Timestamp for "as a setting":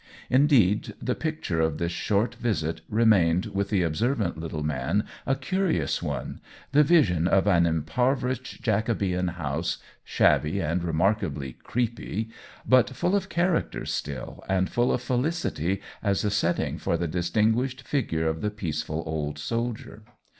16.01-16.79